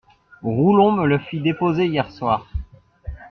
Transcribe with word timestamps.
Roulon 0.41 0.93
me 0.93 1.05
le 1.05 1.19
fit 1.19 1.39
déposer 1.41 1.85
hier 1.85 2.09
soir. 2.09 2.49